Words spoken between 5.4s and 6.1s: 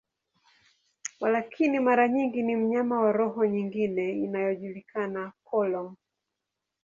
polong.